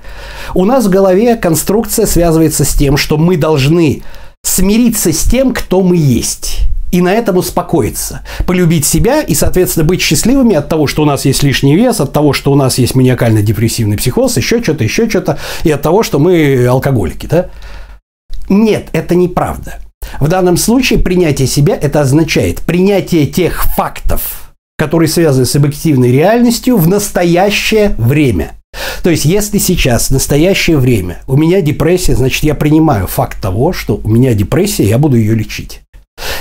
у 0.54 0.64
нас 0.64 0.86
в 0.86 0.90
голове 0.90 1.34
конструкция 1.34 2.06
связывается 2.06 2.64
с 2.64 2.74
тем, 2.74 2.96
что 2.96 3.16
мы 3.16 3.36
должны 3.36 4.02
смириться 4.44 5.12
с 5.12 5.22
тем, 5.22 5.54
кто 5.54 5.80
мы 5.80 5.96
есть. 5.96 6.60
И 6.92 7.00
на 7.00 7.14
этом 7.14 7.38
успокоиться. 7.38 8.20
Полюбить 8.46 8.84
себя 8.84 9.22
и, 9.22 9.34
соответственно, 9.34 9.86
быть 9.86 10.02
счастливыми 10.02 10.54
от 10.54 10.68
того, 10.68 10.86
что 10.86 11.02
у 11.02 11.06
нас 11.06 11.24
есть 11.24 11.42
лишний 11.42 11.74
вес, 11.74 12.00
от 12.00 12.12
того, 12.12 12.34
что 12.34 12.52
у 12.52 12.54
нас 12.54 12.76
есть 12.76 12.94
маниакально-депрессивный 12.94 13.96
психоз, 13.96 14.36
еще 14.36 14.62
что-то, 14.62 14.84
еще 14.84 15.08
что-то, 15.08 15.38
и 15.64 15.70
от 15.70 15.80
того, 15.80 16.02
что 16.02 16.18
мы 16.18 16.66
алкоголики. 16.66 17.24
Да? 17.24 17.48
Нет, 18.52 18.90
это 18.92 19.14
неправда. 19.14 19.78
В 20.20 20.28
данном 20.28 20.58
случае 20.58 20.98
принятие 20.98 21.48
себя 21.48 21.74
это 21.74 22.02
означает 22.02 22.60
принятие 22.60 23.26
тех 23.26 23.64
фактов, 23.76 24.52
которые 24.76 25.08
связаны 25.08 25.46
с 25.46 25.56
объективной 25.56 26.12
реальностью 26.12 26.76
в 26.76 26.86
настоящее 26.86 27.94
время. 27.96 28.52
То 29.02 29.08
есть, 29.10 29.24
если 29.24 29.58
сейчас, 29.58 30.08
в 30.08 30.10
настоящее 30.12 30.76
время, 30.76 31.22
у 31.26 31.36
меня 31.36 31.62
депрессия, 31.62 32.14
значит, 32.14 32.44
я 32.44 32.54
принимаю 32.54 33.06
факт 33.06 33.40
того, 33.40 33.72
что 33.72 34.00
у 34.02 34.08
меня 34.08 34.34
депрессия, 34.34 34.84
я 34.84 34.98
буду 34.98 35.16
ее 35.16 35.34
лечить. 35.34 35.81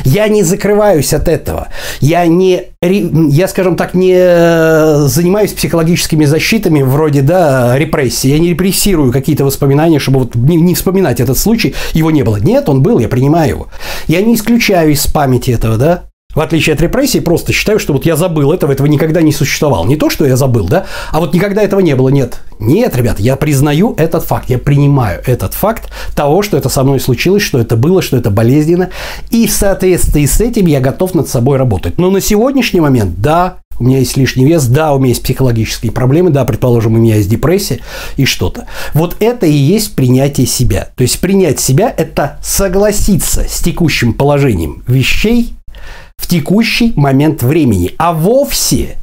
Я 0.04 0.28
не 0.28 0.44
закрываюсь 0.44 1.14
от 1.14 1.28
этого. 1.28 1.70
Я 2.00 2.26
не, 2.28 2.64
я, 2.82 3.48
скажем 3.48 3.76
так, 3.76 3.94
не 3.94 4.16
э, 4.16 5.08
занимаюсь 5.08 5.54
психологическими 5.54 6.26
защитами 6.26 6.82
вроде, 6.82 7.22
да, 7.22 7.78
репрессии. 7.78 8.30
Я 8.30 8.40
не 8.40 8.50
репрессирую 8.50 9.12
какие-то 9.12 9.46
воспоминания, 9.46 10.00
чтобы 10.00 10.20
вот 10.20 10.36
не, 10.36 10.58
не 10.58 10.76
вспоминать 10.76 11.20
этот 11.20 11.38
случай. 11.38 11.76
Его 11.94 12.12
не 12.12 12.24
было. 12.24 12.38
Нет, 12.38 12.70
он 12.70 12.82
был, 12.82 13.00
я 13.00 13.08
принимаю 13.08 13.50
его. 13.50 13.68
Я 14.08 14.22
не 14.22 14.36
исключаю 14.36 14.92
из 14.92 15.06
памяти 15.08 15.52
этого, 15.52 15.78
да. 15.78 16.04
В 16.34 16.40
отличие 16.40 16.74
от 16.76 16.82
репрессий, 16.82 17.20
просто 17.20 17.52
считаю, 17.52 17.78
что 17.78 17.94
вот 17.94 18.06
я 18.06 18.16
забыл 18.16 18.54
этого, 18.54 18.72
этого 18.72 18.88
никогда 18.88 19.22
не 19.22 19.34
существовало. 19.34 19.86
Не 19.86 19.98
то, 19.98 20.10
что 20.10 20.26
я 20.26 20.38
забыл, 20.38 20.66
да, 20.66 20.86
а 21.12 21.20
вот 21.20 21.34
никогда 21.34 21.62
этого 21.62 21.82
не 21.82 21.96
было. 21.96 22.10
Нет, 22.10 22.40
нет, 22.60 22.96
ребят, 22.96 23.20
я 23.20 23.36
признаю 23.36 23.96
этот 23.98 24.24
факт, 24.24 24.50
я 24.50 24.58
принимаю 24.58 25.22
этот 25.26 25.54
факт 25.54 25.92
того, 26.16 26.42
что 26.42 26.58
это 26.58 26.70
со 26.70 26.84
мной 26.84 27.00
случилось, 27.00 27.44
что 27.44 27.60
это 27.60 27.76
было, 27.76 28.02
что 28.02 28.16
это 28.16 28.30
болезненно, 28.30 28.90
и 29.30 29.46
в 29.46 29.52
соответствии 29.52 30.26
с 30.26 30.40
этим 30.40 30.68
я 30.68 30.80
готов 30.80 31.16
над 31.16 31.28
собой 31.28 31.58
работать. 31.58 31.98
Но 31.98 32.10
на 32.10 32.22
сегодняшний 32.22 32.80
момент, 32.80 33.20
да, 33.20 33.58
у 33.82 33.84
меня 33.84 33.98
есть 33.98 34.16
лишний 34.16 34.46
вес, 34.46 34.68
да, 34.68 34.94
у 34.94 35.00
меня 35.00 35.10
есть 35.10 35.24
психологические 35.24 35.92
проблемы, 35.92 36.30
да, 36.30 36.46
предположим, 36.46 36.94
у 36.94 36.98
меня 36.98 37.16
есть 37.16 37.30
депрессия 37.30 37.80
и 38.16 38.26
что-то. 38.26 38.68
Вот 38.94 39.18
это 39.20 39.48
и 39.48 39.54
есть 39.54 39.96
принятие 39.96 40.46
себя. 40.46 40.90
То 40.96 41.02
есть 41.02 41.20
принять 41.20 41.60
себя– 41.60 41.92
это 41.98 42.38
согласиться 42.44 43.44
с 43.50 43.60
текущим 43.60 44.14
положением 44.14 44.84
вещей, 44.88 45.54
в 46.22 46.28
текущий 46.28 46.94
момент 46.96 47.42
времени, 47.42 47.96
а 47.98 48.13
вовсе 48.13 48.98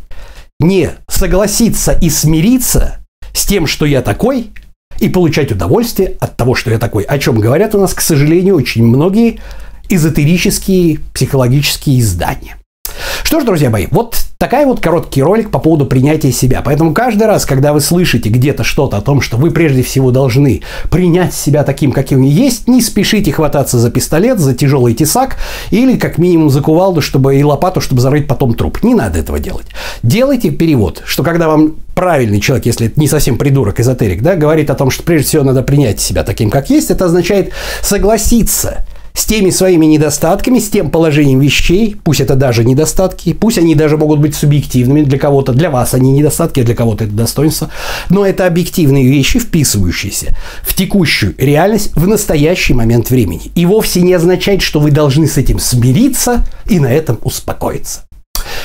не 0.60 0.90
согласиться 1.08 1.92
и 1.92 2.08
смириться 2.08 2.98
с 3.32 3.44
тем, 3.44 3.66
что 3.66 3.86
я 3.86 4.02
такой, 4.02 4.52
и 5.00 5.08
получать 5.08 5.52
удовольствие 5.52 6.16
от 6.20 6.36
того, 6.36 6.54
что 6.54 6.70
я 6.70 6.78
такой. 6.78 7.02
О 7.02 7.18
чем 7.18 7.38
говорят 7.40 7.74
у 7.74 7.80
нас, 7.80 7.92
к 7.92 8.00
сожалению, 8.00 8.56
очень 8.56 8.84
многие 8.84 9.40
эзотерические 9.88 11.00
психологические 11.12 12.00
издания. 12.00 12.56
Что 13.24 13.40
ж, 13.40 13.44
друзья 13.44 13.68
мои, 13.68 13.86
вот 13.90 14.27
такая 14.38 14.66
вот 14.66 14.78
короткий 14.78 15.20
ролик 15.20 15.50
по 15.50 15.58
поводу 15.58 15.84
принятия 15.84 16.30
себя. 16.30 16.62
Поэтому 16.64 16.94
каждый 16.94 17.26
раз, 17.26 17.44
когда 17.44 17.72
вы 17.72 17.80
слышите 17.80 18.28
где-то 18.28 18.62
что-то 18.62 18.98
о 18.98 19.00
том, 19.00 19.20
что 19.20 19.36
вы 19.36 19.50
прежде 19.50 19.82
всего 19.82 20.12
должны 20.12 20.62
принять 20.90 21.34
себя 21.34 21.64
таким, 21.64 21.90
каким 21.90 22.20
вы 22.20 22.28
есть, 22.28 22.68
не 22.68 22.80
спешите 22.80 23.32
хвататься 23.32 23.78
за 23.78 23.90
пистолет, 23.90 24.38
за 24.38 24.54
тяжелый 24.54 24.94
тесак 24.94 25.38
или 25.72 25.96
как 25.96 26.18
минимум 26.18 26.50
за 26.50 26.60
кувалду, 26.60 27.00
чтобы 27.00 27.34
и 27.34 27.42
лопату, 27.42 27.80
чтобы 27.80 28.00
зарыть 28.00 28.28
потом 28.28 28.54
труп. 28.54 28.84
Не 28.84 28.94
надо 28.94 29.18
этого 29.18 29.40
делать. 29.40 29.66
Делайте 30.04 30.50
перевод, 30.50 31.02
что 31.04 31.24
когда 31.24 31.48
вам 31.48 31.74
правильный 31.96 32.40
человек, 32.40 32.66
если 32.66 32.86
это 32.86 33.00
не 33.00 33.08
совсем 33.08 33.38
придурок, 33.38 33.80
эзотерик, 33.80 34.22
да, 34.22 34.36
говорит 34.36 34.70
о 34.70 34.76
том, 34.76 34.92
что 34.92 35.02
прежде 35.02 35.26
всего 35.26 35.42
надо 35.42 35.64
принять 35.64 35.98
себя 35.98 36.22
таким, 36.22 36.48
как 36.48 36.70
есть, 36.70 36.92
это 36.92 37.06
означает 37.06 37.50
согласиться– 37.82 38.86
с 39.18 39.26
теми 39.26 39.50
своими 39.50 39.84
недостатками, 39.84 40.60
с 40.60 40.70
тем 40.70 40.90
положением 40.90 41.40
вещей, 41.40 41.96
пусть 42.04 42.20
это 42.20 42.36
даже 42.36 42.64
недостатки, 42.64 43.32
пусть 43.32 43.58
они 43.58 43.74
даже 43.74 43.96
могут 43.96 44.20
быть 44.20 44.36
субъективными 44.36 45.02
для 45.02 45.18
кого-то, 45.18 45.52
для 45.52 45.70
вас 45.70 45.92
они 45.92 46.12
недостатки, 46.12 46.60
а 46.60 46.64
для 46.64 46.76
кого-то 46.76 47.02
это 47.02 47.12
достоинство, 47.12 47.68
но 48.10 48.24
это 48.24 48.46
объективные 48.46 49.08
вещи, 49.08 49.40
вписывающиеся 49.40 50.36
в 50.62 50.72
текущую 50.72 51.34
реальность 51.36 51.90
в 51.96 52.06
настоящий 52.06 52.74
момент 52.74 53.10
времени. 53.10 53.50
И 53.56 53.66
вовсе 53.66 54.02
не 54.02 54.14
означает, 54.14 54.62
что 54.62 54.78
вы 54.78 54.92
должны 54.92 55.26
с 55.26 55.36
этим 55.36 55.58
смириться 55.58 56.46
и 56.66 56.78
на 56.78 56.92
этом 56.92 57.18
успокоиться. 57.24 58.02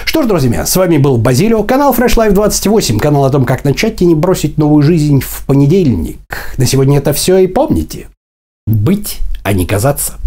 Что 0.06 0.22
ж, 0.22 0.28
друзья, 0.28 0.68
с 0.68 0.76
вами 0.76 1.00
был 1.00 1.18
Базилио, 1.18 1.64
канал 1.64 1.96
Fresh 1.96 2.16
Life 2.16 2.32
28, 2.34 3.00
канал 3.00 3.26
о 3.26 3.32
том, 3.32 3.44
как 3.44 3.64
начать 3.64 4.04
и 4.04 4.06
не 4.06 4.14
бросить 4.14 4.60
новую 4.60 4.84
жизнь 4.84 5.20
в 5.20 5.46
понедельник. 5.48 6.54
На 6.58 6.68
сегодня 6.68 7.00
это 7.00 7.12
все 7.12 7.38
и 7.38 7.48
помните. 7.48 8.08
Быть, 8.68 9.18
а 9.42 9.54
не 9.54 9.66
казаться. 9.66 10.20